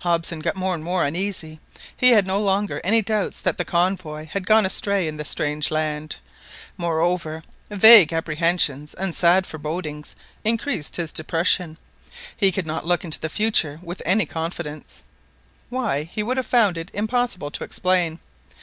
[0.00, 1.58] Hobson got more and more uneasy.
[1.96, 5.70] He had no longer any doubt that the convoy had gone astray in the strange
[5.70, 6.16] land;
[6.76, 11.78] moreover, vague apprehensions and sad forebodings increased his depression.
[12.36, 16.90] He could not look into the future with any confidence—why, he would have found it
[16.92, 18.20] impossible to explain.